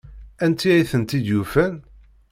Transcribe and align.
Anti 0.45 0.67
ay 0.71 0.83
tent-id-yufan? 0.91 1.73